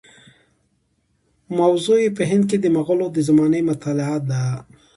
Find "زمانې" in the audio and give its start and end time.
3.27-3.61